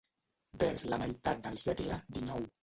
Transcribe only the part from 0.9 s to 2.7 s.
la meitat del segle dinou.